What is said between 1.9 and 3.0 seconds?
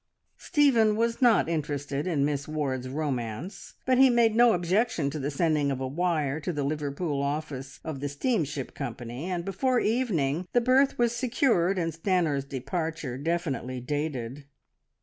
in Miss Ward's